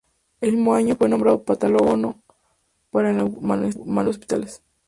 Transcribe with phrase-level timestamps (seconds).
[0.39, 2.15] El mismo año, fue nombrado patólogo
[2.89, 4.63] para la Inclusa Montreal y Hospitales.